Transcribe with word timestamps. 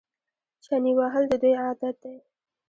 چنې 0.65 0.91
وهل 0.99 1.23
د 1.31 1.33
دوی 1.41 1.53
عادت 1.63 1.95
دی. 2.03 2.15